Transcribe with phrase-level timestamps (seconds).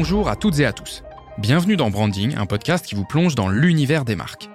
[0.00, 1.02] Bonjour à toutes et à tous.
[1.38, 4.48] Bienvenue dans Branding, un podcast qui vous plonge dans l'univers des marques.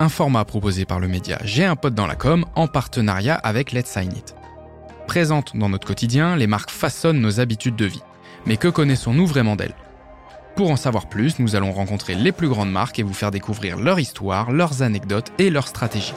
[0.00, 3.72] Un format proposé par le média J'ai un pote dans la com en partenariat avec
[3.72, 4.34] Let's Sign It.
[5.06, 8.02] Présentes dans notre quotidien, les marques façonnent nos habitudes de vie.
[8.44, 9.74] Mais que connaissons-nous vraiment d'elles?
[10.56, 13.78] Pour en savoir plus, nous allons rencontrer les plus grandes marques et vous faire découvrir
[13.78, 16.12] leur histoire, leurs anecdotes et leurs stratégies.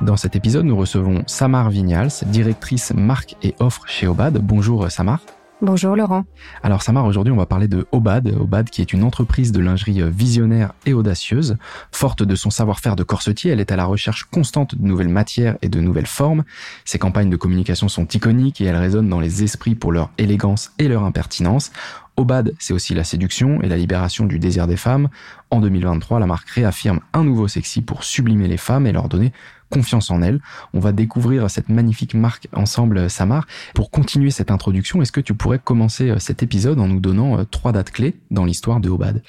[0.00, 4.38] Dans cet épisode, nous recevons Samar Vignals, directrice marque et offre chez Obad.
[4.38, 5.20] Bonjour Samar.
[5.62, 6.24] Bonjour Laurent.
[6.64, 8.28] Alors Samar, aujourd'hui on va parler de Obad.
[8.28, 11.56] Obad qui est une entreprise de lingerie visionnaire et audacieuse.
[11.92, 15.56] Forte de son savoir-faire de corsetier, elle est à la recherche constante de nouvelles matières
[15.62, 16.42] et de nouvelles formes.
[16.84, 20.72] Ses campagnes de communication sont iconiques et elles résonnent dans les esprits pour leur élégance
[20.78, 21.70] et leur impertinence.
[22.16, 25.08] Obad, c'est aussi la séduction et la libération du désir des femmes.
[25.50, 29.32] En 2023, la marque réaffirme un nouveau sexy pour sublimer les femmes et leur donner
[29.70, 30.40] confiance en elles.
[30.72, 33.46] On va découvrir cette magnifique marque ensemble, Samar.
[33.74, 37.38] Pour continuer cette introduction, est-ce que tu pourrais commencer euh, cet épisode en nous donnant
[37.38, 39.22] euh, trois dates clés dans l'histoire de Obad?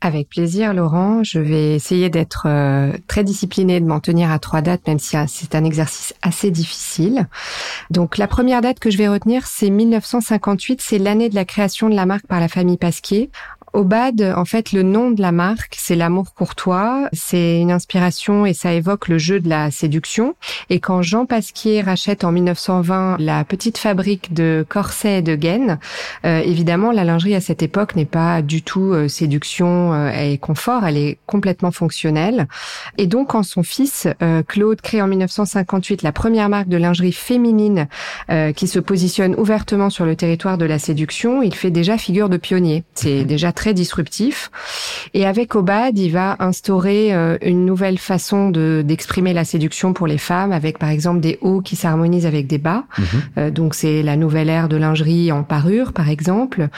[0.00, 1.22] Avec plaisir, Laurent.
[1.22, 5.16] Je vais essayer d'être euh, très disciplinée, de m'en tenir à trois dates, même si
[5.26, 7.26] c'est un exercice assez difficile.
[7.90, 10.80] Donc, la première date que je vais retenir, c'est 1958.
[10.80, 13.30] C'est l'année de la création de la marque par la famille Pasquier.
[13.72, 17.08] Obad, en fait, le nom de la marque, c'est l'amour courtois.
[17.12, 20.34] C'est une inspiration et ça évoque le jeu de la séduction.
[20.70, 25.78] Et quand Jean Pasquier rachète en 1920 la petite fabrique de corsets et de gaines,
[26.24, 30.38] euh, évidemment, la lingerie à cette époque n'est pas du tout euh, séduction euh, et
[30.38, 30.84] confort.
[30.84, 32.48] Elle est complètement fonctionnelle.
[32.98, 34.08] Et donc, quand son fils
[34.48, 37.88] Claude crée en 1958 la première marque de lingerie féminine
[38.56, 42.36] qui se positionne ouvertement sur le territoire de la séduction, il fait déjà figure de
[42.36, 42.84] pionnier.
[42.94, 43.24] C'est mhm.
[43.24, 44.50] déjà très disruptif.
[45.12, 50.06] Et avec Obad, il va instaurer euh, une nouvelle façon de d'exprimer la séduction pour
[50.06, 52.84] les femmes, avec par exemple des hauts qui s'harmonisent avec des bas.
[52.96, 53.04] Mhm.
[53.36, 56.68] Euh, donc c'est la nouvelle ère de lingerie en parure, par exemple.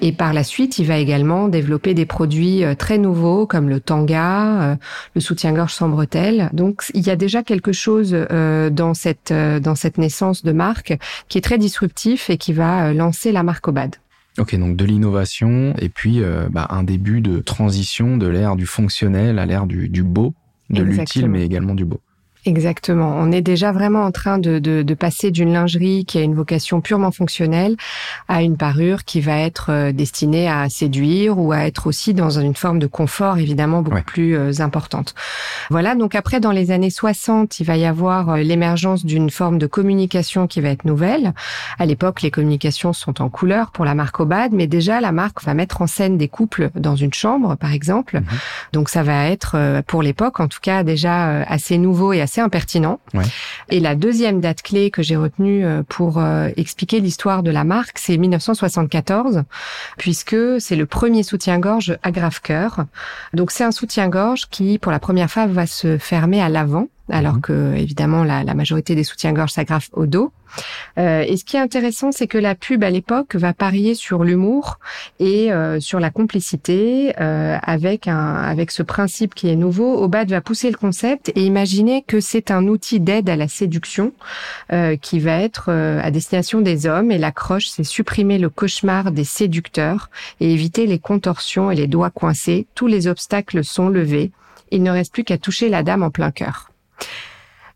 [0.00, 3.78] Et par la suite, il va également développer des produits euh, très nouveaux comme le
[3.78, 4.76] tanga,
[5.14, 6.50] le soutien-gorge sans bretelles.
[6.52, 8.10] Donc il y a déjà quelque chose
[8.82, 13.30] dans cette dans cette naissance de marque qui est très disruptif et qui va lancer
[13.30, 14.01] la marque Obad.
[14.38, 18.64] Ok, donc de l'innovation et puis euh, bah, un début de transition de l'ère du
[18.64, 20.34] fonctionnel à l'ère du, du beau,
[20.70, 22.00] de l'utile, mais également du beau.
[22.44, 23.14] Exactement.
[23.18, 26.34] On est déjà vraiment en train de, de, de passer d'une lingerie qui a une
[26.34, 27.76] vocation purement fonctionnelle
[28.26, 32.30] à une parure qui va être euh, destinée à séduire ou à être aussi dans
[32.30, 35.14] une forme de confort évidemment beaucoup plus euh, importante.
[35.70, 35.94] Voilà.
[35.94, 39.68] Donc après, dans les années 60, il va y avoir euh, l'émergence d'une forme de
[39.68, 41.34] communication qui va être nouvelle.
[41.78, 45.44] À l'époque, les communications sont en couleur pour la marque Obad, mais déjà la marque
[45.44, 48.16] va mettre en scène des couples dans une chambre, par exemple.
[48.16, 48.26] Mhm.
[48.72, 53.00] Donc ça va être pour l'époque, en tout cas, déjà assez nouveau et assez impertinent.
[53.68, 57.64] Et la deuxième date clé que j'ai retenue euh, pour euh, expliquer l'histoire de la
[57.64, 59.42] marque, c'est 1974,
[59.98, 62.86] puisque c'est le premier soutien-gorge à grave-cœur.
[63.34, 67.34] Donc c'est un soutien-gorge qui, pour la première fois, va se fermer à l'avant alors
[67.34, 67.40] mhm.
[67.40, 70.32] que évidemment la, majorité des soutiens-gorge s'agrafent au dos.
[70.98, 74.24] Euh, et ce qui est intéressant, c'est que la pub à l'époque va parier sur
[74.24, 74.78] l'humour
[75.18, 80.02] et euh, sur la complicité euh, avec un avec ce principe qui est nouveau.
[80.02, 84.12] Obad va pousser le concept et imaginer que c'est un outil d'aide à la séduction
[85.00, 87.10] qui va être à destination des hommes.
[87.10, 92.10] Et l'accroche, c'est supprimer le cauchemar des séducteurs et éviter les contorsions et les doigts
[92.10, 92.66] coincés.
[92.74, 94.30] Tous les obstacles sont levés.
[94.70, 96.70] Il ne reste plus qu'à toucher la dame en plein cœur.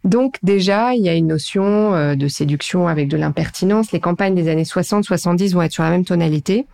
[0.06, 3.90] Donc déjà, il y a une notion euh, de séduction avec de l'impertinence.
[3.90, 6.66] Les campagnes des années 60-70 vont être sur la même tonalité,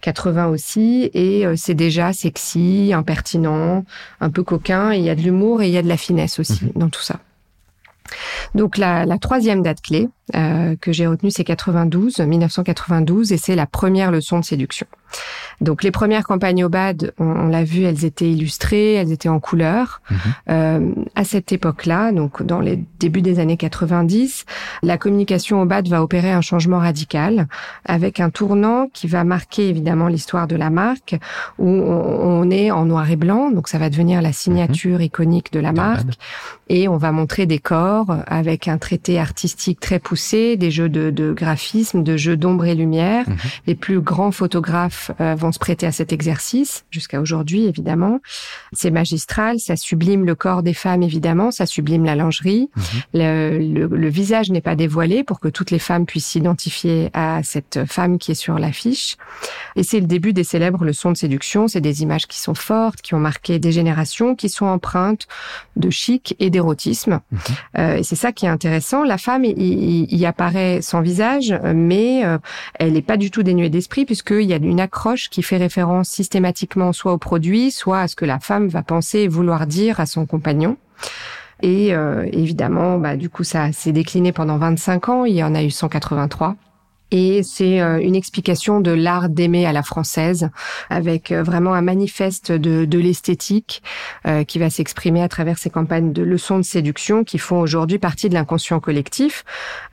[0.00, 3.84] 80 aussi, et euh, c'est déjà sexy, impertinent,
[4.20, 4.92] un peu coquin.
[4.92, 6.72] il y a de l'humour et il y a de la finesse aussi mhm.
[6.74, 7.20] dans tout ça.
[8.56, 13.56] Donc la, la troisième date clé euh, que j'ai retenue, c'est 92, 1992, et c'est
[13.56, 14.86] la première leçon de séduction.
[15.60, 19.40] Donc les premières campagnes au BAD, on, l'a vu, elles étaient illustrées, elles étaient en
[19.40, 20.00] couleur.
[20.10, 20.18] Mhm.
[20.48, 24.46] Euh, à cette époque-là, donc dans les débuts des années 90,
[24.82, 27.48] la communication au BAD va opérer un changement radical
[27.84, 31.16] avec un tournant qui va marquer évidemment l'histoire de la marque
[31.58, 35.04] où on, est en noir et blanc, donc ça va devenir la signature mhm.
[35.04, 36.16] iconique de la marque
[36.68, 41.10] et on va montrer des corps avec un traité artistique très poussé, des jeux de,
[41.10, 43.28] de graphisme, de jeux d'ombre et lumière.
[43.28, 43.36] Mhm.
[43.66, 48.20] Les plus grands photographes euh, vont se prêter à cet exercice, jusqu'à aujourd'hui évidemment.
[48.72, 52.70] C'est magistral, ça sublime le corps des femmes évidemment, ça sublime la lingerie.
[52.76, 52.82] Mhm.
[53.14, 57.84] Le, le, visage n'est pas dévoilé pour que toutes les femmes puissent s'identifier à cette
[57.86, 59.16] femme qui est sur l'affiche.
[59.76, 61.68] Et c'est le début des célèbres leçons de séduction.
[61.68, 65.26] C'est des images qui sont fortes, qui ont marqué des générations, qui sont empreintes
[65.76, 67.20] de chic et d'érotisme.
[67.30, 67.38] Mhm.
[67.78, 69.04] Euh, et c'est ça qui est intéressant.
[69.04, 69.44] La femme
[70.10, 72.38] y, apparaît sans visage, mais euh,
[72.74, 76.08] elle n'est pas du tout dénuée d'esprit puisqu'il y a une accroche qui fait référence
[76.08, 80.00] systématiquement soit au produit, soit à ce que la femme va penser et vouloir dire
[80.00, 80.76] à son compagnon.
[81.62, 85.24] Et euh, évidemment, bah, du coup, ça s'est décliné pendant 25 ans.
[85.24, 86.56] Il y en a eu 183.
[87.10, 90.50] Et c'est euh, une explication de l'art d'aimer à la française,
[90.88, 93.82] avec euh, vraiment un manifeste de, de l'esthétique
[94.26, 97.98] euh, qui va s'exprimer à travers ces campagnes de leçons de séduction qui font aujourd'hui
[97.98, 99.44] partie de l'inconscient collectif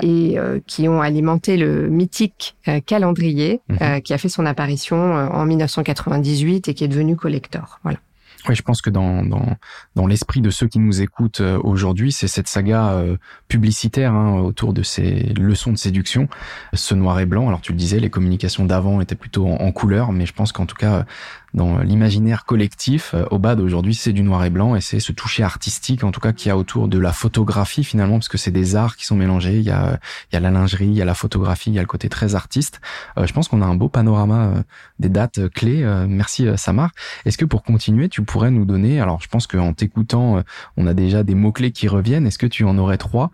[0.01, 2.55] et qui ont alimenté le mythique
[2.85, 4.01] calendrier mhm.
[4.01, 7.79] qui a fait son apparition en 1998 et qui est devenu collector.
[7.83, 7.99] Voilà.
[8.47, 9.57] Oui, je pense que dans, dans,
[9.95, 13.17] dans l'esprit de ceux qui nous écoutent euh, aujourd'hui, c'est cette saga euh,
[13.47, 16.29] publicitaire hein, autour de ces leçons de séduction,
[16.73, 17.47] ce noir et blanc.
[17.47, 20.51] Alors tu le disais, les communications d'avant étaient plutôt en, en couleur, mais je pense
[20.51, 21.05] qu'en tout cas,
[21.53, 23.13] dans l'imaginaire collectif.
[23.13, 26.11] Euh, au bas aujourd'hui, c'est du noir et blanc et c'est ce toucher artistique, en
[26.11, 28.95] tout cas, qu'il y a autour de la photographie finalement, parce que c'est des arts
[28.95, 29.57] qui sont mélangés.
[29.57, 29.99] Il y a,
[30.31, 32.09] il y a la lingerie, il y a la photographie, il y a le côté
[32.09, 32.81] très artiste.
[33.17, 34.61] Euh, je pense qu'on a un beau panorama euh,
[34.99, 35.83] des dates clés.
[36.07, 36.91] merci Samar.
[37.25, 40.43] Est-ce que pour continuer, tu pourrais nous donner, alors je pense qu'en t'écoutant,
[40.75, 42.27] on a déjà des mots-clés qui reviennent.
[42.27, 43.31] Est-ce que tu en aurais trois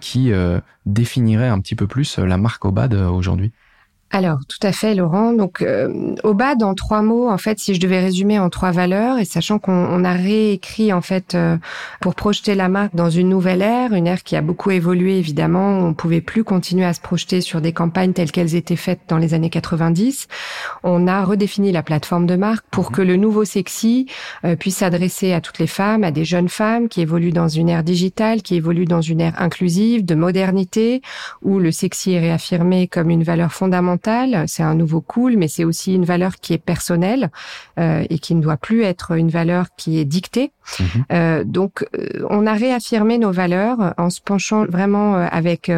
[0.00, 0.30] qui
[0.86, 3.52] définiraient un petit peu plus la marque Obad aujourd'hui?
[4.10, 5.34] Alors, tout à fait, Laurent.
[5.34, 8.70] Donc, euh, au bas, dans trois mots, en fait, si je devais résumer en trois
[8.70, 11.58] valeurs, et sachant qu'on a réécrit, en fait, euh,
[12.00, 15.80] pour projeter la marque dans une nouvelle ère, une ère qui a beaucoup évolué, évidemment,
[15.80, 19.18] on pouvait plus continuer à se projeter sur des campagnes telles qu'elles étaient faites dans
[19.18, 20.26] les années 90.
[20.84, 22.96] On a redéfini la plateforme de marque pour mhm.
[22.96, 24.06] que le nouveau sexy
[24.46, 27.68] euh, puisse s'adresser à toutes les femmes, à des jeunes femmes qui évoluent dans une
[27.68, 31.02] ère digitale, qui évoluent dans une ère inclusive, de modernité,
[31.42, 33.97] où le sexy est réaffirmé comme une valeur fondamentale
[34.46, 37.30] c'est un nouveau cool, mais c'est aussi une valeur qui est personnelle
[37.78, 40.52] euh, et qui ne doit plus être une valeur qui est dictée.
[40.78, 40.86] Mhm.
[41.12, 45.70] Euh, donc, euh, on a réaffirmé nos valeurs en se penchant vraiment avec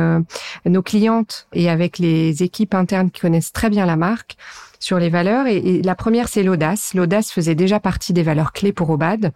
[0.64, 4.36] nos clientes et avec les équipes internes qui connaissent très bien la marque
[4.80, 5.46] sur les valeurs.
[5.46, 6.94] Et, la première, c'est l'audace.
[6.94, 9.32] L'audace faisait déjà partie des valeurs clés pour Obad.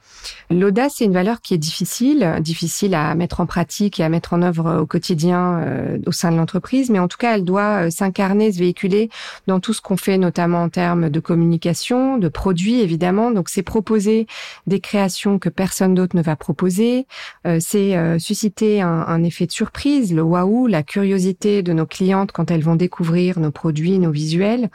[0.51, 4.33] L'audace, c'est une valeur qui est difficile, difficile à mettre en pratique et à mettre
[4.33, 7.87] en œuvre au quotidien euh, au sein de l'entreprise, mais en tout cas, elle doit
[7.87, 9.11] euh, s'incarner, se véhiculer
[9.47, 13.31] dans tout ce qu'on fait, notamment en termes de communication, de produits, évidemment.
[13.31, 14.27] Donc, c'est proposer
[14.67, 17.07] des créations que personne d'autre ne va proposer.
[17.47, 22.33] Euh, c'est susciter un, un effet de surprise, le waouh, la curiosité de nos clientes
[22.33, 24.71] quand elles vont découvrir nos produits, nos visuels.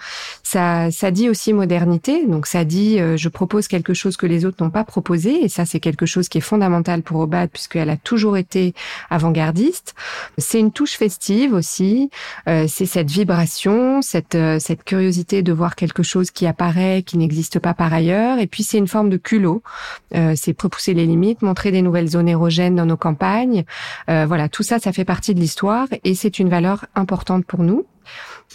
[0.91, 2.25] Ça, dit aussi modernité.
[2.25, 5.44] Donc ça dit, euh, je propose quelque chose que les autres n'ont pas proposé.
[5.44, 8.73] Et ça, c'est quelque chose qui est fondamental pour Obad puisqu'elle a toujours été
[9.09, 9.95] avant-gardiste.
[10.38, 12.09] C'est une touche festive aussi.
[12.47, 17.17] Euh, c'est cette vibration, cette, euh, cette curiosité de voir quelque chose qui apparaît, qui
[17.17, 18.39] n'existe pas par ailleurs.
[18.39, 19.61] Et puis c'est une forme de culot.
[20.11, 23.63] c'est repousser les limites, montrer des nouvelles zones érogènes dans nos campagnes.
[24.07, 27.85] voilà, tout ça, ça fait partie de l'histoire et c'est une valeur importante pour nous.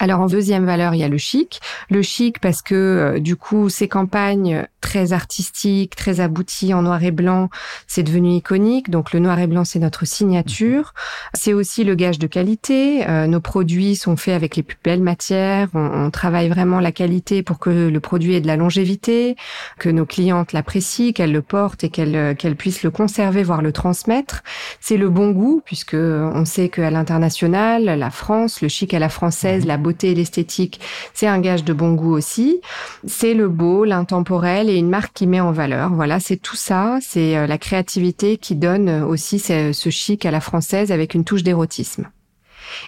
[0.00, 1.60] Alors en deuxième valeur, il y a le chic.
[1.88, 7.02] Le chic parce que euh, du coup, ces campagnes très artistiques, très abouties en noir
[7.02, 7.48] et blanc,
[7.86, 8.90] c'est devenu iconique.
[8.90, 10.92] Donc le noir et blanc, c'est notre signature.
[11.32, 13.08] C'est aussi le gage de qualité.
[13.08, 15.68] Euh, nos produits sont faits avec les plus belles matières.
[15.72, 19.36] On, travaille vraiment la qualité pour que le produit ait de la longévité,
[19.78, 23.62] que nos clientes l'apprécient, qu'elles le portent et qu'elles euh, qu'elles puissent le conserver, voire
[23.62, 24.42] le transmettre.
[24.80, 29.08] C'est le bon goût puisque on sait qu'à l'international, la France, le chic à la
[29.08, 30.78] française, la beauté et l'esthétique,
[31.14, 32.60] c'est un gage de bon goût aussi.
[33.06, 35.92] C'est le beau, l'intemporel et une marque qui met en valeur.
[35.94, 36.98] Voilà, c'est tout ça.
[37.00, 41.42] C'est euh, la créativité qui donne aussi ce chic à la française avec une touche
[41.42, 42.08] d'érotisme.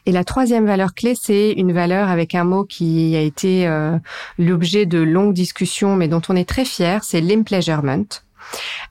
[0.06, 3.98] Et la troisième valeur clé, c'est une valeur avec un mot qui a été euh,
[4.38, 8.04] l'objet de longues discussions, mais dont on est très fier, c'est l'impleasurement.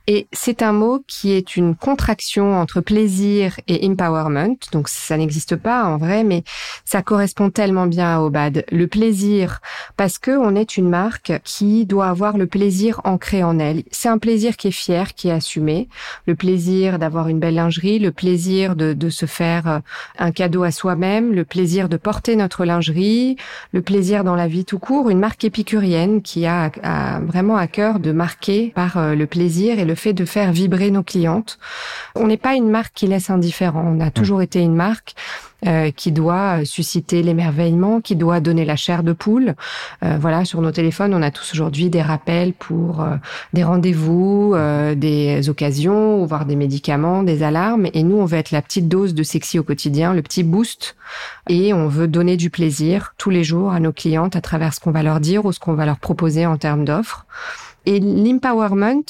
[0.07, 4.55] Et c'est un mot qui est une contraction entre plaisir et empowerment.
[4.71, 6.43] Donc ça n'existe pas en vrai, mais
[6.83, 8.65] ça correspond tellement bien à Obad.
[8.71, 9.61] Le plaisir,
[9.97, 13.83] parce que on est une marque qui doit avoir le plaisir ancré en elle.
[13.89, 15.87] C'est un plaisir qui est fier, qui est assumé.
[16.27, 19.79] Le plaisir d'avoir une belle lingerie, le plaisir de, de se faire euh,
[20.19, 23.37] un cadeau à soi-même, le plaisir de porter notre lingerie,
[23.71, 25.09] le plaisir dans la vie tout court.
[25.09, 29.44] Une marque épicurienne qui a, a vraiment à cœur de marquer par euh, le plaisir
[29.45, 31.57] et le fait de faire vibrer nos clientes.
[32.15, 33.83] On n'est pas une marque qui laisse indifférent.
[33.85, 35.15] On a toujours été une marque
[35.65, 39.55] euh, qui doit susciter l'émerveillement, qui doit donner la chair de poule.
[40.03, 43.15] Euh, voilà, sur nos téléphones, on a tous aujourd'hui des rappels pour euh,
[43.53, 44.55] des rendez-vous,
[44.95, 47.87] des occasions, voire des médicaments, des alarmes.
[47.93, 50.95] Et nous, on veut être la petite dose de sexy au quotidien, le petit boost.
[51.49, 54.79] Et on veut donner du plaisir tous les jours à nos clientes à travers ce
[54.79, 57.25] qu'on va leur dire ou ce qu'on va leur proposer en termes d'offres.
[57.85, 59.03] Et l'empowerment,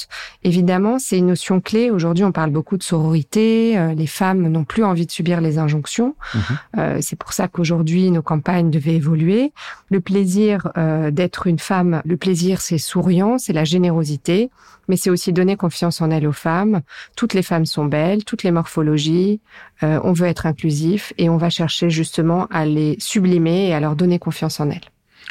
[0.44, 1.90] évidemment, c'est une notion clé.
[1.90, 3.78] Aujourd'hui, on parle beaucoup de sororité.
[3.78, 6.14] Euh, les femmes n'ont plus envie de subir les injonctions.
[6.34, 6.40] Mhm.
[6.78, 9.52] Euh, c'est pour ça qu'aujourd'hui, nos campagnes devaient évoluer.
[9.90, 14.50] Le plaisir euh, d'être une femme, le plaisir, c'est souriant, c'est la générosité,
[14.88, 16.82] mais c'est aussi donner confiance en elles aux femmes.
[17.16, 19.40] Toutes les femmes sont belles, toutes les morphologies.
[19.82, 23.96] on veut être inclusif et on va chercher justement à les sublimer et à leur
[23.96, 24.80] donner confiance en elles.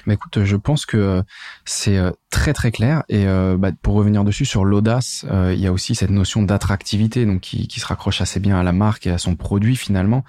[0.06, 1.22] Mais écoute, je pense que euh,
[1.66, 3.04] c'est euh, très très clair.
[3.10, 7.26] Et euh, bah, pour revenir dessus sur l'audace, il y a aussi cette notion d'attractivité,
[7.26, 10.24] donc qui, qui, se raccroche assez bien à la marque et à son produit finalement.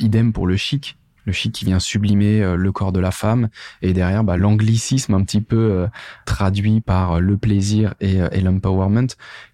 [0.00, 0.98] idem pour le chic.
[1.26, 3.48] Le chic qui vient sublimer le corps de la femme
[3.80, 5.88] et derrière bah, l'anglicisme un petit peu
[6.26, 9.06] traduit par le plaisir et, et l'empowerment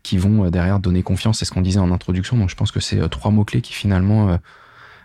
[0.02, 1.38] qui vont derrière donner confiance.
[1.38, 2.37] C'est ce qu'on disait en introduction.
[2.37, 4.37] Donc je pense que c'est trois mots clés qui finalement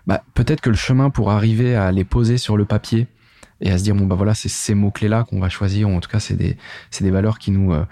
[0.08, 3.08] bah, peut-être que le chemin pour arriver à les poser sur le papier
[3.62, 5.90] et à se dire bon bah voilà c'est ces mots clés là qu'on va choisir
[5.90, 6.58] ou en tout cas c'est des
[6.92, 7.86] c'est des valeurs qui nous euh,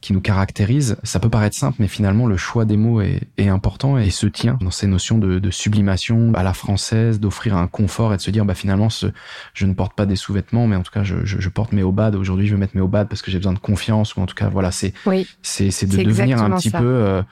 [0.00, 0.96] qui nous caractérisent.
[1.02, 4.26] Ça peut paraître simple, mais finalement le choix des mots est, est important et se
[4.26, 8.22] tient dans ces notions de, de sublimation à la française, d'offrir un confort et de
[8.22, 9.08] se dire bah finalement ce,
[9.52, 11.82] je ne porte pas des sous-vêtements, mais en tout cas je, je, je porte mes
[11.82, 12.14] obades.
[12.14, 14.34] Aujourd'hui je vais mettre mes obades parce que j'ai besoin de confiance ou en tout
[14.34, 17.22] cas voilà c'est oui, c'est c'est de devenir un petit peu euh,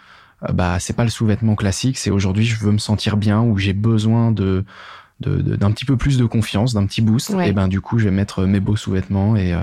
[0.52, 3.72] bah c'est pas le sous-vêtement classique, c'est aujourd'hui je veux me sentir bien ou j'ai
[3.72, 4.66] besoin de
[5.20, 8.10] d'un petit peu plus de confiance, d'un petit boost, et ben du coup je vais
[8.10, 9.62] mettre mes beaux sous-vêtements et, euh,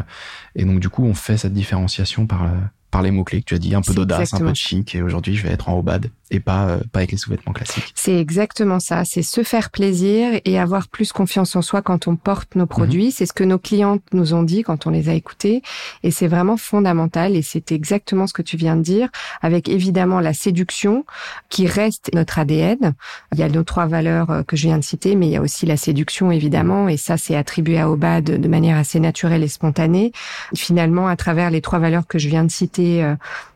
[0.55, 2.49] et donc du coup on fait cette différenciation par, euh,
[2.91, 5.01] par les mots-clés que tu as dit, un peu d'audace, un peu de chic, et
[5.01, 7.91] aujourd'hui je vais être en haut bad et pas, euh, pas avec les sous-vêtements classiques.
[7.95, 12.15] C'est exactement ça, c'est se faire plaisir et avoir plus confiance en soi quand on
[12.15, 13.05] porte nos produits.
[13.05, 13.11] Mhm.
[13.11, 15.61] C'est ce que nos clientes nous ont dit quand on les a écoutés
[16.03, 19.09] et c'est vraiment fondamental et c'est exactement ce que tu viens de dire
[19.41, 21.05] avec évidemment la séduction
[21.49, 22.93] qui reste notre ADN.
[23.33, 25.37] Il y a nos trois valeurs euh, que je viens de citer, mais il y
[25.37, 29.43] a aussi la séduction évidemment et ça c'est attribué à Obad de manière assez naturelle
[29.43, 30.11] et spontanée.
[30.55, 33.15] Finalement, à travers les trois valeurs que je viens de citer, euh,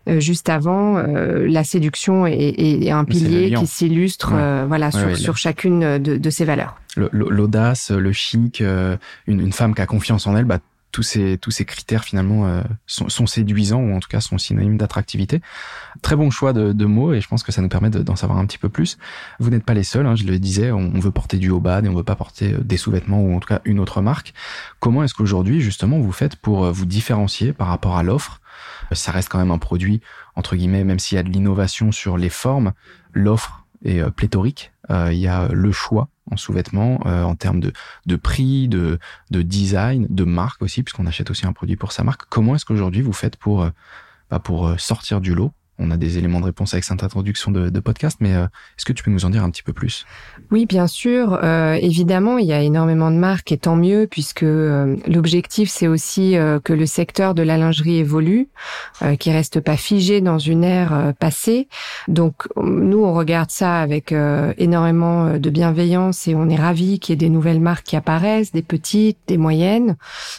[0.10, 5.38] euh, juste avant, euh, la séduction est, un pilier qui s'illustre euh, voilà sur, sur
[5.38, 6.76] chacune de, de, ces valeurs.
[6.96, 10.60] L'audace, le, chic, une, une, femme qui a confiance en elle, bah,
[10.92, 14.78] tous ces tous ces critères finalement sont, sont, séduisants ou en tout cas sont synonymes
[14.78, 15.42] d'attractivité.
[16.02, 18.40] Très bon choix de, de, mots et je pense que ça nous permet d'en savoir
[18.40, 18.98] un petit peu plus.
[19.40, 21.82] Vous n'êtes pas les seuls, hein, je le disais, on, veut porter du haut bas
[21.82, 24.34] et on veut pas porter des sous-vêtements ou en tout cas une autre marque.
[24.80, 28.42] Comment est-ce qu'aujourd'hui justement vous faites pour vous différencier par rapport à l'offre?
[28.92, 30.02] Ça reste quand même un produit,
[30.36, 32.74] entre guillemets, même s'il y a de l'innovation sur les formes,
[33.14, 34.72] l'offre est euh, pléthorique.
[34.90, 39.00] Euh, il y a le choix en sous-vêtements euh, en termes de, prix, de,
[39.32, 42.24] de design, de marque aussi, puisqu'on achète aussi un produit pour sa marque.
[42.30, 43.68] Comment est-ce qu'aujourd'hui vous faites pour,
[44.30, 45.52] bah, pour sortir du lot?
[45.80, 48.44] On a des éléments de réponse avec cette introduction de, podcast, mais euh,
[48.78, 50.06] est-ce que tu peux nous en dire un petit peu plus?
[50.52, 51.40] Oui, bien sûr.
[51.42, 55.88] Euh, évidemment, il y a énormément de marques et tant mieux, puisque euh, l'objectif, c'est
[55.88, 58.50] aussi que le secteur de la lingerie évolue,
[59.20, 61.68] qui reste pas figé dans une ère passée.
[62.08, 64.14] Donc, nous, on regarde ça avec
[64.58, 68.52] énormément de bienveillance et on est ravis qu'il y ait des nouvelles marques qui apparaissent,
[68.52, 69.96] des petites, des moyennes.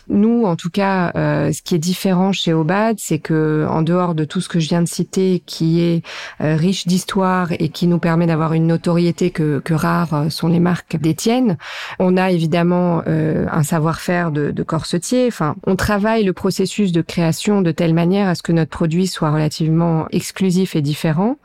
[0.09, 4.25] Nous, en tout cas, ce qui est différent chez Obad, c'est que en dehors de
[4.25, 6.03] tout ce que je viens de citer, qui est
[6.41, 10.49] euh, riche d'histoire et qui nous permet d'avoir une notoriété que, que rares euh, sont
[10.49, 11.57] les marques détiennent.
[11.99, 15.27] On a évidemment euh, un savoir-faire de, de corsetier.
[15.29, 19.07] Enfin, on travaille le processus de création de telle manière à ce que notre produit
[19.07, 21.37] soit relativement exclusif et différent.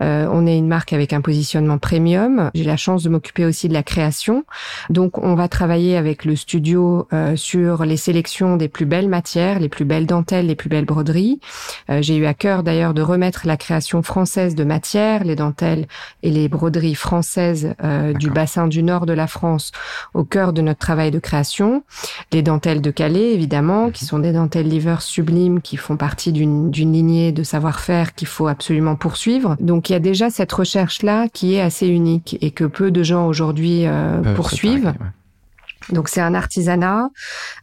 [0.00, 2.50] on est une marque avec un positionnement premium.
[2.54, 4.44] J'ai la chance de m'occuper aussi de la création.
[4.90, 9.68] Donc, on va travailler avec le studio sur les sélections des plus belles matières, les
[9.68, 11.40] plus belles dentelles, les plus belles broderies.
[11.88, 15.86] J'ai eu à cœur d'ailleurs de remettre la création française de matières, les dentelles
[16.22, 19.72] et les broderies françaises euh, du bassin du nord de la France
[20.14, 21.82] au cœur de notre travail de création.
[22.32, 24.08] Les dentelles de Calais, évidemment, qui mhm.
[24.08, 28.96] sont des dentelles livers sublimes, qui font partie d'une lignée de savoir-faire qu'il faut absolument
[28.96, 29.56] poursuivre.
[29.60, 33.02] Donc il y a déjà cette recherche-là qui est assez unique et que peu de
[33.02, 34.94] gens aujourd'hui euh, poursuivent.
[35.90, 37.10] Donc c'est un artisanat.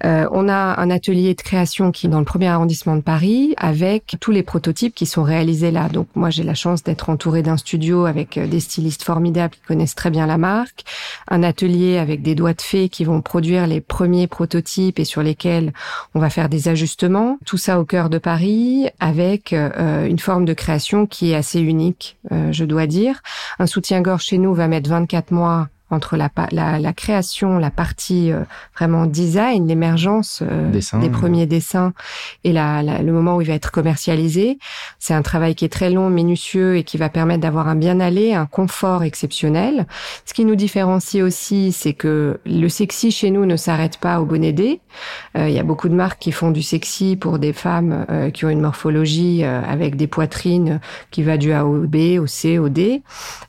[0.03, 3.53] Euh, on a un atelier de création qui est dans le premier arrondissement de Paris
[3.57, 5.89] avec tous les prototypes qui sont réalisés là.
[5.89, 9.61] Donc moi j'ai la chance d'être entourée d'un studio avec euh, des stylistes formidables qui
[9.61, 10.83] connaissent très bien la marque,
[11.29, 15.21] un atelier avec des doigts de fée qui vont produire les premiers prototypes et sur
[15.21, 15.73] lesquels
[16.13, 17.37] on va faire des ajustements.
[17.45, 21.59] Tout ça au cœur de Paris avec euh, une forme de création qui est assez
[21.59, 22.17] unique,
[22.51, 23.21] je dois dire.
[23.59, 28.31] Un soutien-gorge chez nous va mettre 24 mois entre la, la, la création, la partie
[28.31, 28.41] euh,
[28.77, 31.93] vraiment design, l'émergence euh, des premiers dessins
[32.43, 34.59] et la, le moment où il va être commercialisé.
[34.99, 38.33] C'est un travail qui est très long, minutieux et qui va permettre d'avoir un bien-aller,
[38.33, 39.87] un confort exceptionnel.
[40.25, 44.25] Ce qui nous différencie aussi, c'est que le sexy chez nous ne s'arrête pas au
[44.25, 44.81] bonnet D.
[45.35, 48.49] Il y a beaucoup de marques qui font du sexy pour des femmes qui ont
[48.49, 50.79] une morphologie avec des poitrines
[51.11, 53.01] qui va du A au B, au C, au D.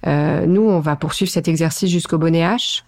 [0.05, 2.36] nous, on va poursuivre cet exercice jusqu'au bonnet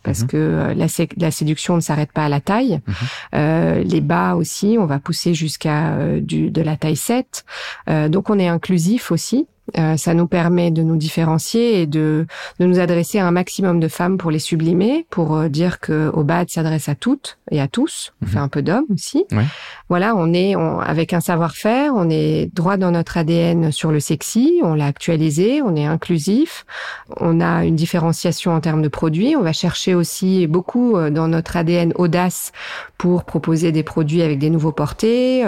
[0.03, 0.27] Parce mhm.
[0.29, 0.87] que euh, la,
[1.17, 2.81] la, séduction ne s'arrête pas à la taille.
[2.87, 2.95] Mhm.
[3.35, 7.45] Euh, les bas aussi, on va pousser jusqu'à euh, de la taille 7.
[7.89, 9.47] Euh, donc on est inclusif aussi.
[9.77, 12.27] Euh, ça nous permet de nous différencier et de,
[12.59, 16.11] de nous adresser à un maximum de femmes pour les sublimer, pour euh, dire que
[16.15, 18.13] Obad s'adresse à toutes et à tous.
[18.23, 18.33] On mhm.
[18.33, 19.27] fait un peu d'hommes aussi.
[19.89, 24.61] Voilà, on est avec un savoir-faire, on est droit dans notre ADN sur le sexy,
[24.63, 26.67] on l'a actualisé, on est inclusif,
[27.17, 29.35] on a une différenciation en termes de produits.
[29.37, 32.53] On va chercher aussi beaucoup euh, dans notre ADN audace
[32.97, 35.45] pour proposer des produits avec des nouveaux portés,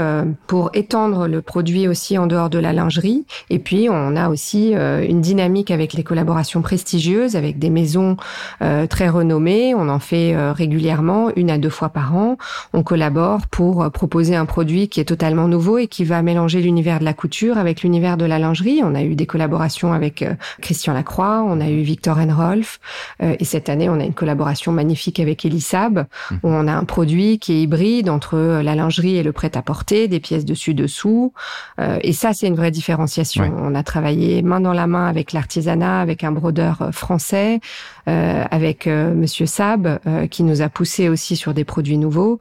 [0.46, 3.26] pour étendre le produit aussi en dehors de la lingerie.
[3.50, 7.70] Et puis on on a aussi euh, une dynamique avec les collaborations prestigieuses, avec des
[7.70, 8.16] maisons
[8.60, 9.74] euh, très renommées.
[9.74, 12.36] On en fait euh, régulièrement, une à deux fois par an.
[12.72, 16.98] On collabore pour proposer un produit qui est totalement nouveau et qui va mélanger l'univers
[16.98, 18.80] de la couture avec l'univers de la lingerie.
[18.82, 20.24] On a eu des collaborations avec
[20.60, 22.80] Christian Lacroix, on a eu Victor Rolf,
[23.20, 26.34] et cette année, on a une collaboration magnifique avec Elisab, mmh.
[26.42, 30.20] où on a un produit qui est hybride entre la lingerie et le prêt-à-porter, des
[30.20, 31.32] pièces dessus-dessous.
[31.78, 33.52] et ça, c'est une vraie différenciation.
[33.58, 33.99] On a travaillé
[34.42, 37.60] main dans la main avec l'artisanat, avec un brodeur euh, français,
[38.08, 39.98] euh, avec euh, Monsieur Sab,
[40.30, 42.38] qui nous a poussé aussi sur des produits nouveaux.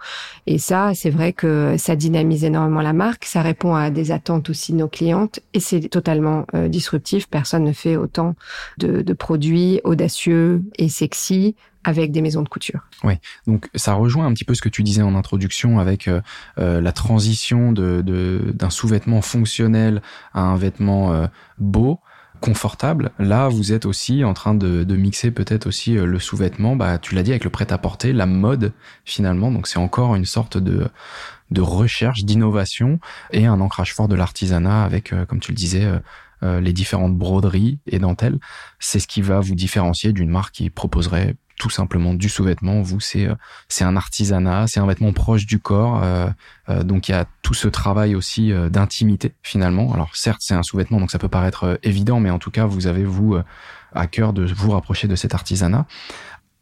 [0.48, 4.50] Et ça, c'est vrai que ça dynamise énormément la marque, ça répond à des attentes
[4.50, 7.28] aussi de nos clientes, et c'est totalement disruptif.
[7.28, 8.36] Personne ne fait autant
[8.78, 12.82] de produits audacieux et sexy avec des maisons de couture.
[13.04, 13.14] Oui,
[13.48, 16.22] donc ça rejoint un petit peu ce que tu disais en introduction avec euh,
[16.58, 18.04] euh, la transition de,
[18.54, 20.02] d'un sous-vêtement fonctionnel
[20.34, 22.00] à un vêtement euh, beau
[22.42, 23.12] confortable.
[23.20, 27.14] Là, vous êtes aussi en train de, de mixer peut-être aussi le sous-vêtement, bah, tu
[27.14, 28.72] l'as dit, avec le prêt-à-porter, la mode
[29.04, 29.52] finalement.
[29.52, 30.88] Donc c'est encore une sorte de,
[31.52, 33.00] de recherche, d'innovation
[33.32, 35.86] et un ancrage fort de l'artisanat avec, comme tu le disais,
[36.42, 38.40] les différentes broderies et dentelles.
[38.80, 42.82] C'est ce qui va vous différencier d'une marque qui proposerait tout simplement du sous-vêtement.
[42.82, 43.36] Vous, c'est euh,
[43.68, 46.02] c'est un artisanat, c'est un vêtement proche du corps.
[46.02, 46.28] Euh,
[46.70, 49.94] euh, donc il y a tout ce travail aussi d'intimité finalement.
[49.94, 52.88] Alors certes, c'est un sous-vêtement, donc ça peut paraître évident, mais en tout cas, vous
[52.88, 53.38] avez vous
[53.94, 55.86] à cœur de vous rapprocher de cet artisanat.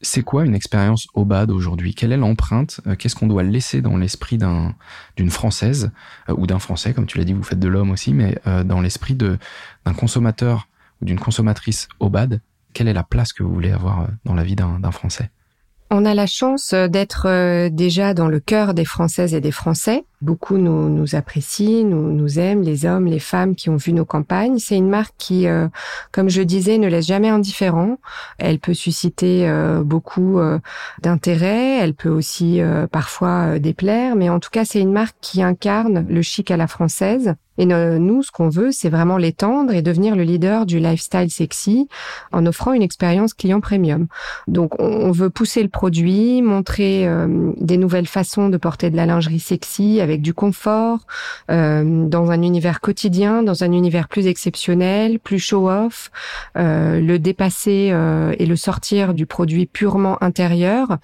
[0.01, 1.95] C'est quoi une expérience au bad aujourd'hui?
[1.95, 4.75] Quelle est l'empreinte Qu'est-ce qu'on doit laisser dans l'esprit d'un
[5.15, 5.91] d'une française
[6.29, 9.15] ou d'un français, comme tu l'as dit, vous faites de l'homme aussi, mais dans l'esprit
[9.15, 9.37] de
[9.85, 10.67] d'un consommateur
[11.01, 12.41] ou d'une consommatrice au bad
[12.77, 15.31] quelle est la place que vous voulez avoir euh, dans la vie d'un Français?
[15.89, 19.51] On a la chance euh, d'être euh, déjà dans le cœur des Françaises et des
[19.51, 20.05] Français.
[20.21, 24.05] Beaucoup nous, nous apprécient, nous, nous aiment, les hommes, les femmes qui ont vu nos
[24.05, 24.57] campagnes.
[24.59, 25.45] C'est une marque qui,
[26.11, 27.97] comme je disais, ne laisse jamais indifférent.
[28.37, 29.49] Elle peut susciter
[29.83, 30.39] beaucoup
[31.01, 36.05] d'intérêt, elle peut aussi parfois déplaire, mais en tout cas, c'est une marque qui incarne
[36.09, 40.15] le chic à la française et nous, ce qu'on veut, c'est vraiment l'étendre et devenir
[40.15, 41.87] le leader du lifestyle sexy
[42.31, 44.07] en offrant une expérience client premium.
[44.47, 49.05] Donc, on veut pousser le produit, montrer euh, des nouvelles façons de porter de la
[49.05, 50.99] lingerie sexy avec du confort,
[51.51, 56.11] euh, dans un univers quotidien, dans un univers plus exceptionnel, plus show-off,
[56.57, 60.97] euh, le dépasser euh, et le sortir du produit purement intérieur.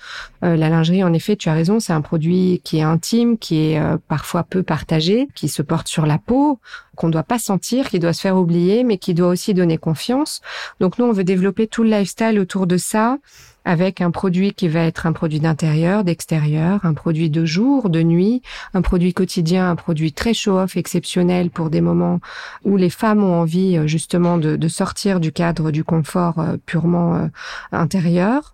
[0.43, 3.73] Euh, la lingerie, en effet, tu as raison, c'est un produit qui est intime, qui
[3.73, 6.59] est parfois peu partagé, qui se porte sur la peau
[6.95, 10.41] qu'on doit pas sentir, qui doit se faire oublier, mais qui doit aussi donner confiance.
[10.79, 13.17] Donc nous, on veut développer tout le lifestyle autour de ça
[13.65, 18.02] avec un produit qui va être un produit d'intérieur, d'extérieur, un produit de jour, de
[18.02, 18.41] nuit,
[18.73, 22.19] un produit quotidien, un produit très show-off, exceptionnel pour des moments
[22.63, 27.15] où les femmes ont envie euh, justement de, sortir du cadre du confort euh, purement
[27.15, 27.28] euh,
[27.71, 28.52] intérieur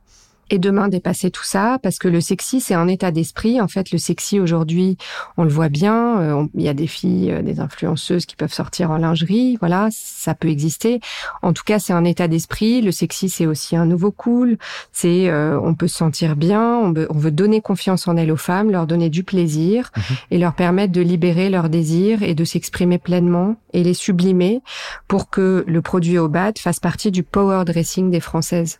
[0.49, 3.61] et demain dépasser tout ça parce que le sexy c'est un état d'esprit.
[3.61, 4.97] En fait le sexy aujourd'hui
[5.37, 8.53] on le voit bien euh, il y a des filles euh, des influenceuses qui peuvent
[8.53, 10.99] sortir en lingerie voilà ça peut exister.
[11.41, 12.81] En tout cas c'est un état d'esprit.
[12.81, 14.57] Le sexy c'est aussi un nouveau cool.
[14.91, 18.31] C'est euh, on peut se sentir bien on veut, on veut donner confiance en elles
[18.31, 20.03] aux femmes leur donner du plaisir mhm.
[20.31, 24.61] et leur permettre de libérer leurs désirs et de s'exprimer pleinement et les sublimer
[25.07, 28.79] pour que le produit au bad fasse partie du power dressing des françaises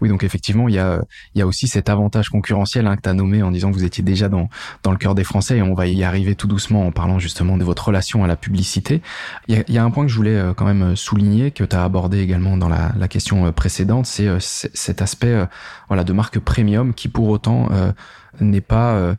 [0.00, 1.02] Oui, donc effectivement, il y a,
[1.34, 3.76] il y a aussi cet avantage concurrentiel hein, que tu as nommé en disant que
[3.76, 4.48] vous étiez déjà dans,
[4.82, 7.56] dans le cœur des Français et on va y arriver tout doucement en parlant justement
[7.56, 9.02] de votre relation à la publicité.
[9.48, 11.50] Il y a, il y a un point que je voulais euh, quand même souligner,
[11.50, 15.46] que tu as abordé également dans la, la question euh, précédente, c'est cet aspect
[15.88, 17.68] voilà, de marque premium qui pour autant
[18.40, 19.16] n'est pas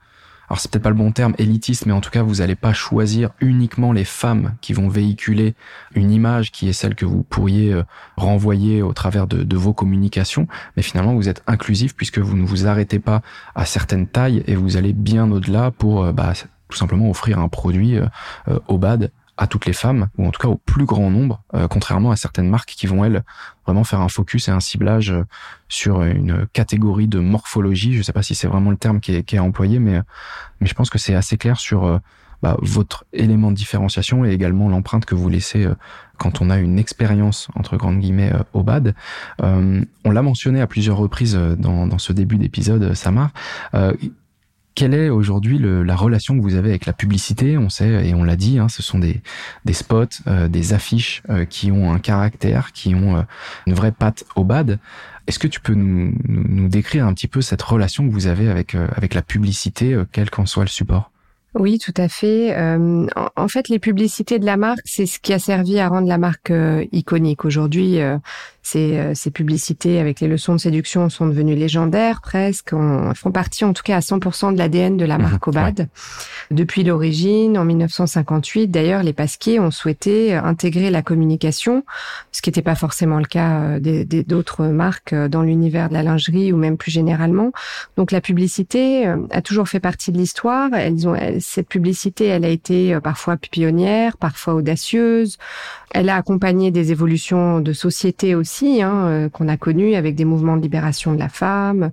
[0.52, 2.74] alors c'est peut-être pas le bon terme élitiste, mais en tout cas vous n'allez pas
[2.74, 5.56] choisir uniquement les femmes qui vont véhiculer
[5.96, 7.84] une image qui est celle que vous pourriez euh,
[8.18, 12.68] renvoyer au travers de, vos communications, mais finalement vous êtes inclusif puisque vous ne vous
[12.68, 13.22] arrêtez pas
[13.56, 16.34] à certaines tailles et vous allez bien au-delà pour euh, bah,
[16.68, 18.10] tout simplement offrir un produit euh,
[18.68, 19.10] au bad
[19.42, 22.16] à toutes les femmes, ou en tout cas au plus grand nombre, euh, contrairement à
[22.16, 23.24] certaines marques qui vont, elles,
[23.66, 25.24] vraiment faire un focus et un ciblage euh,
[25.68, 27.94] sur une catégorie de morphologie.
[27.94, 30.00] Je ne sais pas si c'est vraiment le terme qui est, qui est employé, mais,
[30.60, 31.98] mais je pense que c'est assez clair sur euh,
[32.44, 35.68] bah, votre élément de différenciation et également l'empreinte que vous laissez
[36.20, 38.94] quand on a une expérience, entre grandes guillemets, au BAD.
[39.40, 43.32] on l'a mentionné à plusieurs reprises dans, dans ce début d'épisode, Samar
[44.76, 47.58] quelle est aujourd'hui la relation que vous avez avec la publicité?
[47.58, 49.22] On sait et on l'a dit, hein, ce sont des,
[49.66, 53.22] des spots, euh, des affiches euh, qui ont un caractère, qui ont euh,
[53.68, 54.80] une vraie patte au bad.
[55.28, 58.50] Est-ce que tu peux nous, nous, décrire un petit peu cette relation que vous avez
[58.50, 61.12] avec, avec la publicité, quel qu'en soit le support?
[61.54, 62.56] Oui, tout à fait.
[62.56, 66.18] en, fait, les publicités de la marque, c'est ce qui a servi à rendre la
[66.18, 66.52] marque
[66.92, 67.46] iconique.
[67.46, 68.18] Aujourd'hui, euh,
[68.64, 73.74] ces publicités avec les leçons de séduction sont devenues légendaires presque, on, font partie en
[73.74, 75.88] tout cas à 100% de l'ADN de la mhm, marque Obad.
[76.52, 81.84] Depuis l'origine, en 1958, d'ailleurs, les Pasquiers ont souhaité euh, intégrer la communication,
[82.32, 86.54] ce qui n'était pas forcément le cas euh, d'autres marques dans l'univers de la lingerie
[86.54, 87.52] ou même plus généralement.
[87.98, 90.70] Donc la publicité a toujours fait partie de l'histoire.
[90.74, 95.38] Elles ont cette publicité, elle a été parfois pionnière, parfois audacieuse.
[95.94, 100.26] Elle a accompagné des évolutions de société aussi hein, euh, qu'on a connu avec des
[100.26, 101.92] mouvements de libération de la femme.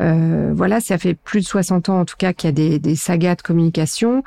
[0.00, 2.78] Euh, voilà, ça fait plus de 60 ans en tout cas qu'il y a des,
[2.78, 4.22] des sagas de communication.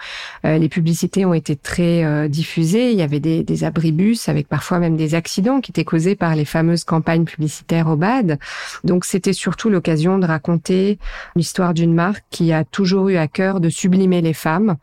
[0.45, 2.91] Euh, les publicités ont été très euh, diffusées.
[2.91, 6.35] Il y avait des, des, abribus avec parfois même des accidents qui étaient causés par
[6.35, 8.39] les fameuses campagnes publicitaires au BAD.
[8.83, 10.97] Donc c'était surtout l'occasion de raconter
[11.35, 14.77] l'histoire d'une marque qui a toujours eu à cœur de sublimer les femmes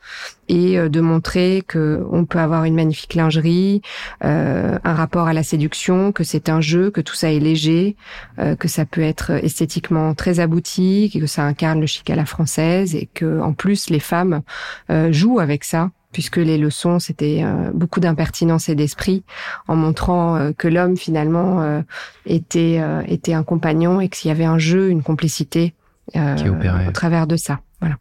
[0.49, 3.83] et de montrer que on peut avoir une magnifique lingerie,
[4.25, 7.97] euh, un rapport à la séduction, que c'est un jeu, que tout ça est léger,
[8.39, 12.25] euh, que ça peut être esthétiquement très abouti, que ça incarne le chic à la
[12.25, 14.43] française et que en plus les femmes
[14.91, 19.25] euh, jouent avec ça puisque les leçons c'était euh, beaucoup d'impertinence et d'esprit
[19.67, 21.83] en montrant que l'homme finalement
[22.25, 25.75] était était un compagnon et qu'il y avait un jeu, une complicité
[26.17, 27.61] au travers de ça.
[27.81, 27.97] Voilà.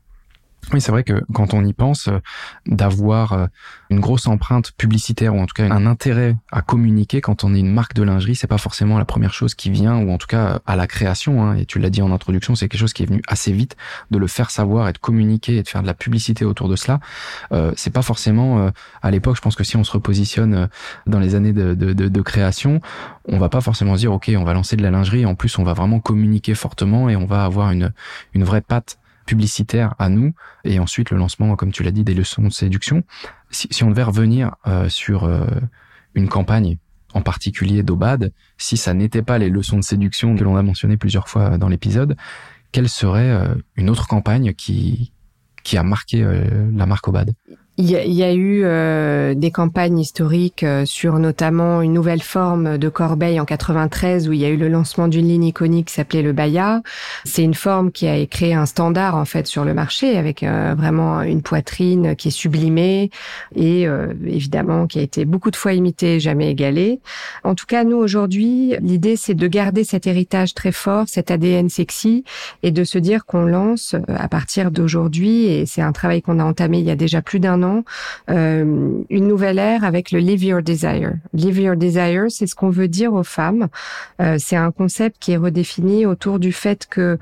[0.73, 2.19] Oui, c'est vrai que quand on y pense, euh,
[2.65, 3.47] d'avoir euh,
[3.89, 7.59] une grosse empreinte publicitaire ou en tout cas un intérêt à communiquer quand on est
[7.59, 10.27] une marque de lingerie, c'est pas forcément la première chose qui vient ou en tout
[10.27, 11.43] cas à la création.
[11.43, 13.77] Hein, et tu l'as dit en introduction, c'est quelque chose qui est venu assez vite
[14.11, 16.75] de le faire savoir et de communiquer et de faire de la publicité autour de
[16.75, 16.99] cela.
[17.53, 19.37] Euh, c'est pas forcément euh, à l'époque.
[19.37, 20.67] Je pense que si on se repositionne
[21.05, 22.81] dans les années de, de, de, de création,
[23.29, 25.25] on va pas forcément se dire ok, on va lancer de la lingerie.
[25.25, 27.93] En plus, on va vraiment communiquer fortement et on va avoir une
[28.33, 32.15] une vraie patte publicitaire à nous, et ensuite le lancement, comme tu l'as dit, des
[32.15, 33.03] leçons de séduction.
[33.51, 35.45] Si, si on devait revenir euh, sur euh,
[36.15, 36.77] une campagne
[37.13, 40.97] en particulier d'Obad, si ça n'était pas les leçons de séduction que l'on a mentionné
[40.97, 42.15] plusieurs fois dans l'épisode,
[42.71, 45.11] quelle serait euh, une autre campagne qui,
[45.63, 46.25] qui a marqué
[46.73, 47.33] la marque Obad
[47.79, 52.89] il y, a, eu euh, des campagnes historiques euh, sur notamment une nouvelle forme de
[52.89, 56.23] corbeille en 93 où il y a eu le lancement d'une ligne iconique qui s'appelait
[56.23, 56.81] le Baya.
[57.23, 60.73] C'est une forme qui a créé un standard en fait sur le marché avec euh,
[60.75, 63.11] vraiment une poitrine qui est sublimée
[63.55, 63.85] et
[64.25, 66.99] évidemment qui a été beaucoup de fois imitée, jamais égalée.
[67.43, 71.69] En tout cas, nous aujourd'hui, l'idée c'est de garder cet héritage très fort, cet ADN
[71.69, 72.23] sexy
[72.63, 76.43] et de se dire qu'on lance à partir d'aujourd'hui et c'est un travail qu'on a
[76.43, 77.66] entamé il y a déjà plus d'un an
[78.29, 81.13] euh, une nouvelle ère avec le Live Your Desire.
[81.33, 83.67] Live Your Desire, c'est ce qu'on veut dire aux femmes.
[84.21, 87.17] Euh, c'est un concept qui est redéfini autour du fait que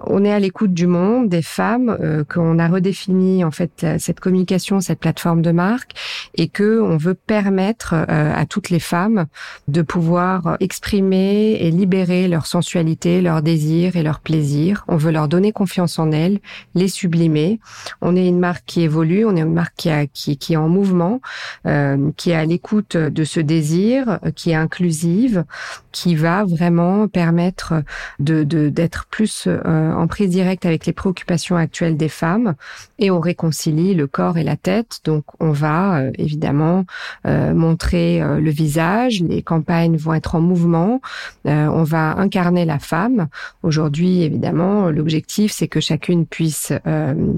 [0.00, 4.20] on est à l'écoute du monde, des femmes, euh, qu'on a redéfini en fait cette
[4.20, 5.92] communication, cette plateforme de marque,
[6.34, 9.26] et que on veut permettre à toutes les femmes
[9.66, 14.84] de pouvoir exprimer et libérer leur sensualité, leur désir et leur plaisir.
[14.88, 16.38] On veut leur donner confiance en elles,
[16.74, 17.60] les sublimer.
[18.00, 21.20] On est une marque qui évolue, on est une marque qui qui, est en mouvement,
[21.66, 25.44] euh, qui est à l'écoute de ce désir, qui est inclusive,
[25.92, 27.82] qui va vraiment permettre
[28.18, 32.54] de d'être plus euh, en prise directe avec les préoccupations actuelles des femmes
[32.98, 35.00] et on réconcilie le corps et la tête.
[35.04, 36.84] Donc on va euh, évidemment
[37.24, 41.00] montrer le visage, les campagnes vont être en mouvement,
[41.44, 43.28] on va incarner la femme.
[43.62, 46.72] Aujourd'hui évidemment l'objectif c'est que chacune puisse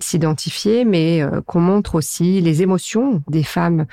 [0.01, 3.87] s'identifier mais qu'on montre aussi les émotions des femmes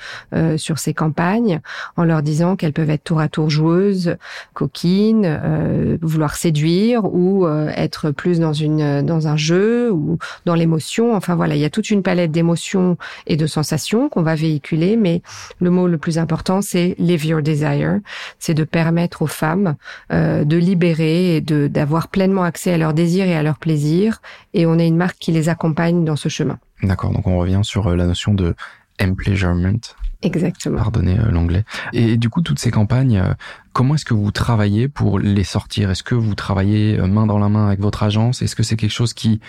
[0.56, 1.60] sur ces campagnes
[1.96, 4.16] en leur disant qu'elles peuvent être tour à tour joueuses,
[4.54, 10.54] coquine, euh, vouloir séduire ou euh, être plus dans une dans un jeu ou dans
[10.54, 11.14] l'émotion.
[11.14, 14.96] Enfin voilà, il y a toute une palette d'émotions et de sensations qu'on va véhiculer,
[14.96, 15.22] mais
[15.60, 18.00] le mot le plus important c'est live your desire,
[18.38, 19.76] c'est de permettre aux femmes
[20.12, 24.20] euh, de libérer et de d'avoir pleinement accès à leurs désirs et à leurs plaisirs.
[24.54, 26.58] Et on est une marque qui les accompagne dans ce chemin.
[26.82, 28.54] D'accord, donc on revient sur la notion de
[29.00, 29.78] empleasurement,
[30.22, 30.78] Exactement.
[30.78, 31.64] Pardonnez euh, l'anglais.
[31.92, 33.34] Et, du coup, toutes ces campagnes, euh,
[33.72, 35.90] comment est-ce que vous travaillez pour les sortir?
[35.90, 38.42] Est-ce que vous travaillez euh, main dans la main avec votre agence?
[38.42, 39.40] Est-ce que c'est quelque chose qui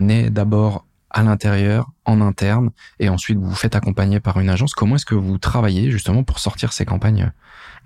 [0.00, 4.74] naît d'abord à l'intérieur, en interne, et ensuite vous vous faites accompagner par une agence?
[4.74, 7.30] Comment est-ce que vous travaillez justement pour sortir ces campagnes?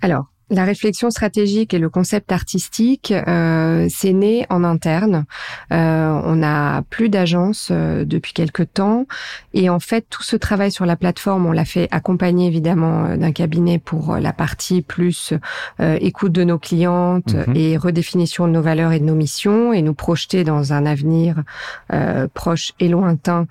[0.01, 5.25] Alors, la réflexion stratégique et le concept artistique, euh, c'est né en interne.
[5.71, 9.05] Euh, on n'a plus d'agence euh, depuis quelque temps,
[9.53, 13.17] et en fait, tout ce travail sur la plateforme, on l'a fait accompagner évidemment euh,
[13.17, 15.33] d'un cabinet pour la partie plus
[15.79, 17.55] écoute de nos clientes mhm.
[17.55, 21.43] et redéfinition de nos valeurs et de nos missions, et nous projeter dans un avenir
[22.33, 23.47] proche et lointain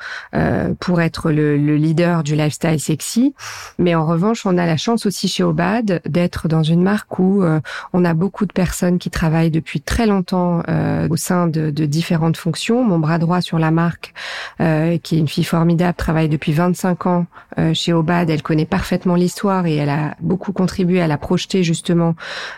[0.81, 3.35] pour être le, le leader du lifestyle sexy.
[3.79, 6.83] Mais en revanche, on a la chance aussi chez Obad d'être dans une
[7.19, 7.61] où euh,
[7.93, 11.87] on a beaucoup de personnes qui travaillent depuis très longtemps euh, au sein de, de,
[11.87, 12.85] différentes fonctions.
[12.85, 14.15] Mon bras droit sur la marque,
[14.61, 17.27] euh, qui est une fille formidable, travaille depuis 25 ans
[17.73, 18.31] chez Obad.
[18.31, 22.15] Elle connaît parfaitement l'histoire et elle a beaucoup contribué à la projeter justement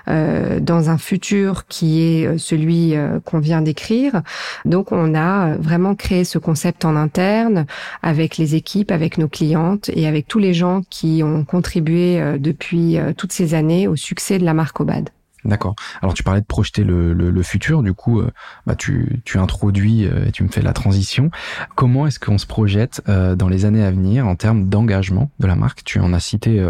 [0.07, 4.21] dans un futur qui est celui qu'on vient d'écrire.
[4.66, 7.64] Donc on a vraiment créé ce concept en interne
[8.03, 12.99] avec les équipes, avec nos clientes et avec tous les gens qui ont contribué depuis
[13.16, 15.11] toutes ces années au succès de la marque Obad.
[15.45, 15.75] D'accord.
[16.03, 18.31] Alors tu parlais de projeter le, futur, du coup, euh,
[18.67, 21.31] bah, tu, tu introduis euh, et tu me fais la transition.
[21.75, 25.47] Comment est-ce qu'on se projette euh, dans les années à venir en termes d'engagement de
[25.47, 25.83] la marque?
[25.85, 26.63] Tu en as cité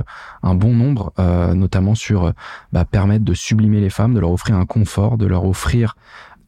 [0.43, 1.13] un bon nombre,
[1.55, 2.33] notamment sur
[2.73, 5.97] bah, permettre de sublimer les femmes, de leur offrir un confort, de leur offrir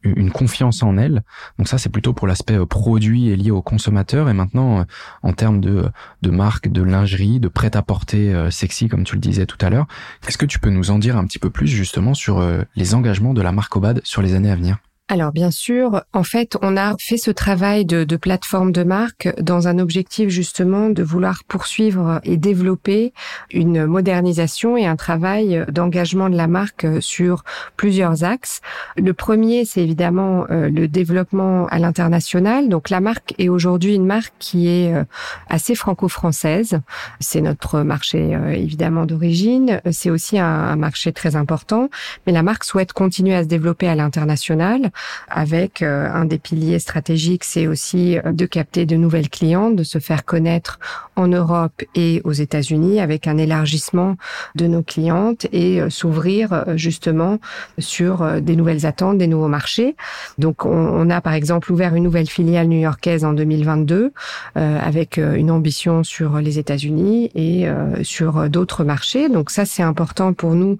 [0.03, 1.23] une confiance en elle.
[1.57, 4.29] Donc ça, c'est plutôt pour l'aspect euh, produit et lié au consommateur.
[4.29, 4.83] Et maintenant, euh,
[5.21, 5.89] en termes de,
[6.21, 9.87] de marque, de lingerie, de prêt-à-porter euh, sexy, comme tu le disais tout à l'heure,
[10.27, 12.43] est-ce que tu peux nous en dire un petit peu plus justement sur
[12.75, 14.77] les engagements de la marque Obad sur les années à venir?
[15.13, 19.29] Alors bien sûr, en fait, on a fait ce travail de, de, plateforme de marque
[19.39, 23.13] dans un objectif justement de vouloir poursuivre et développer
[23.51, 27.43] une modernisation et un travail d'engagement de la marque sur
[27.77, 28.61] plusieurs axes.
[28.97, 32.67] Le premier, c'est évidemment euh, le développement à l'international.
[32.67, 35.03] Donc la marque est aujourd'hui une marque qui est euh,
[35.47, 36.79] assez franco-française.
[37.19, 39.79] C'est notre marché euh, évidemment d'origine.
[39.91, 41.89] C'est aussi un, un marché très important,
[42.25, 44.91] mais la marque souhaite continuer à se développer à l'international
[45.29, 49.83] avec euh, un des piliers stratégiques, c'est aussi euh, de capter de nouvelles clientes, de
[49.83, 50.79] se faire connaître
[51.15, 54.15] en Europe et aux États-Unis avec un élargissement
[54.55, 57.39] de nos clientes et euh, s'ouvrir justement
[57.77, 59.95] sur des nouvelles attentes, des nouveaux marchés.
[60.37, 64.11] Donc on, a par exemple ouvert une nouvelle filiale new-yorkaise en 2022
[64.55, 67.67] avec une ambition sur les États-Unis et
[68.03, 69.29] sur d'autres marchés.
[69.29, 70.77] Donc ça c'est important pour nous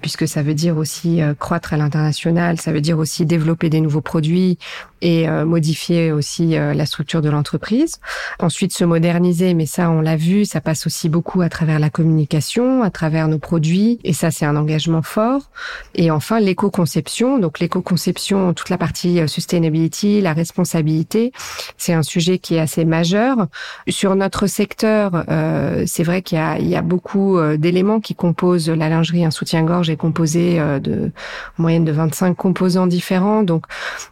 [0.00, 3.80] puisque ça veut dire aussi croître à l'international, ça veut dire aussi développer développer des
[3.80, 4.58] nouveaux produits
[5.02, 8.00] et euh, modifier aussi euh, la structure de l'entreprise.
[8.40, 11.90] Ensuite, se moderniser, mais ça, on l'a vu, ça passe aussi beaucoup à travers la
[11.90, 15.50] communication, à travers nos produits, et ça, c'est un engagement fort.
[15.94, 17.38] Et enfin, l'éco-conception.
[17.38, 21.32] Donc, l'éco-conception, toute la partie euh, sustainability, la responsabilité,
[21.76, 23.46] c'est un sujet qui est assez majeur.
[23.88, 29.24] Sur notre secteur, euh, c'est vrai qu'il y, a, beaucoup d'éléments qui composent la lingerie.
[29.24, 31.10] Un soutien-gorge est composé de
[31.58, 33.35] en moyenne de 25 composants différents.
[33.42, 33.64] Donc,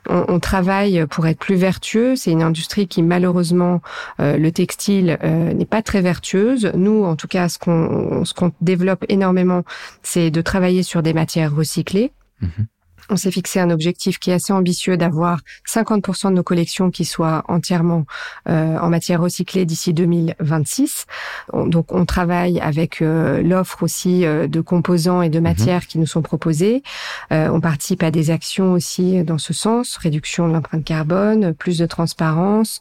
[0.08, 2.16] on, on travaille pour être plus vertueux.
[2.16, 3.80] C'est une industrie qui malheureusement,
[4.20, 6.72] euh, le textile euh, n'est pas très vertueuse.
[6.74, 9.62] Nous, en tout cas, ce qu'on ce qu'on développe énormément,
[10.02, 12.12] c'est de travailler sur des matières recyclées.
[12.40, 12.66] Mhm.
[13.11, 17.05] On s'est fixé un objectif qui est assez ambitieux d'avoir 50% de nos collections qui
[17.05, 18.07] soient entièrement
[18.49, 21.07] euh, en matière recyclée d'ici 2026.
[21.53, 25.45] donc on travaille avec euh, l'offre aussi euh, de composants et de mhm.
[25.45, 26.83] matières qui nous sont proposés.
[27.31, 31.87] on participe à des actions aussi dans ce sens, réduction de l'empreinte carbone, plus de
[31.87, 32.81] transparence.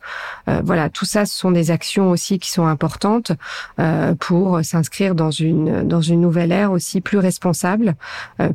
[0.64, 3.32] voilà, tout ça, ce sont des actions aussi qui sont importantes
[4.20, 7.96] pour s'inscrire dans une dans une nouvelle ère aussi plus responsable,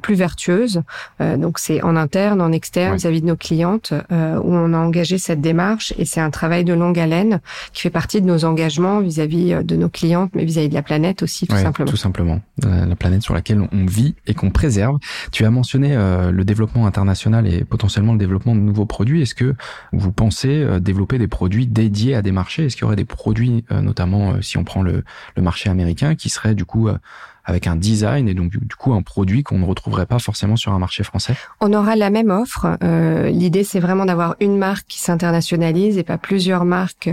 [0.03, 0.83] plus vertueuse.
[1.21, 5.18] donc c'est en interne, en externe, vis-à-vis de nos clientes, euh, où on a engagé
[5.18, 7.40] cette démarche et c'est un travail de longue haleine
[7.73, 10.83] qui fait partie de nos engagements vis-à-vis euh, de nos clientes, mais vis-à-vis de la
[10.83, 11.90] planète aussi, tout simplement.
[11.90, 14.99] Tout simplement, euh, la planète sur laquelle on vit et qu'on préserve.
[15.33, 19.23] Tu as mentionné le développement international et potentiellement le développement de nouveaux produits.
[19.23, 19.55] Est-ce que
[19.92, 22.66] vous pensez développer des produits dédiés à des marchés?
[22.66, 25.05] Est-ce qu'il y aurait des produits, notamment si on prend le,
[25.37, 26.88] le marché américain, qui seraient du coup
[27.49, 30.73] avec un design et donc du coup un produit qu'on ne retrouverait pas forcément sur
[30.73, 32.79] un marché français On aura la même offre.
[32.83, 37.11] Euh, L'idée c'est vraiment d'avoir une marque qui s'internationalise et pas plusieurs marques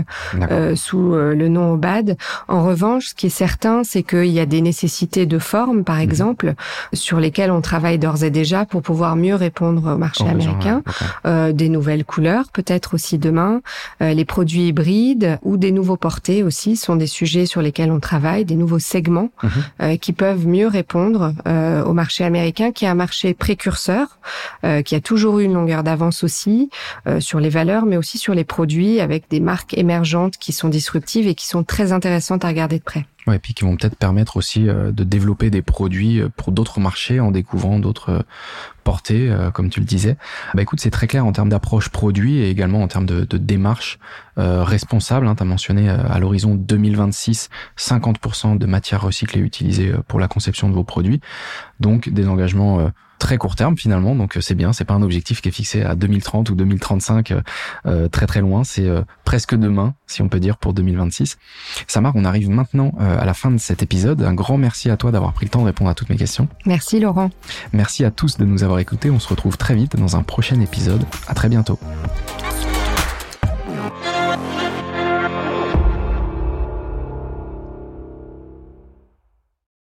[0.50, 2.16] euh, sous euh, le nom Obad.
[2.48, 5.96] En revanche, ce qui est certain, c'est qu'il y a des nécessités de forme, par
[5.96, 6.02] mhm.
[6.02, 6.54] exemple,
[6.92, 10.82] sur lesquelles on travaille d'ores et déjà pour pouvoir mieux répondre au marché américain.
[11.26, 13.60] euh, des nouvelles couleurs, peut-être aussi demain.
[14.02, 18.00] Euh, les produits hybrides ou des nouveaux portés aussi sont des sujets sur lesquels on
[18.00, 19.30] travaille, des nouveaux segments
[19.80, 24.18] euh, qui peuvent peuvent mieux répondre euh, au marché américain, qui est un marché précurseur,
[24.64, 26.68] euh, qui a toujours eu une longueur d'avance aussi
[27.06, 30.68] euh, sur les valeurs, mais aussi sur les produits, avec des marques émergentes qui sont
[30.68, 33.06] disruptives et qui sont très intéressantes à regarder de près.
[33.34, 36.80] Et puis qui vont peut-être permettre aussi euh, de développer des produits euh, pour d'autres
[36.80, 38.22] marchés en découvrant d'autres euh,
[38.84, 40.16] portées, comme tu le disais.
[40.54, 43.36] Bah écoute, c'est très clair en termes d'approche produit et également en termes de, de
[43.36, 43.98] démarche
[44.36, 45.26] responsable.
[45.26, 50.68] Hein, tu as mentionné à l'horizon 2026, 50% de matières recyclées utilisées pour la conception
[50.68, 51.20] de vos produits.
[51.80, 54.72] Donc des engagements très court terme finalement, donc euh, c'est bien.
[54.72, 57.40] C'est pas un objectif qui est fixé à 2030 ou 2035, euh,
[57.86, 58.64] euh, très très loin.
[58.64, 58.86] C'est
[59.24, 61.38] presque demain, si on peut dire, pour 2026.
[61.86, 64.22] Samar, on arrive maintenant à la fin de cet épisode.
[64.22, 66.48] Un grand merci à toi d'avoir pris le temps de répondre à toutes mes questions.
[66.64, 67.30] Merci Laurent.
[67.72, 69.10] Merci à tous de nous avoir écoutés.
[69.10, 71.04] On se retrouve très vite dans un prochain épisode.
[71.26, 71.78] À très bientôt.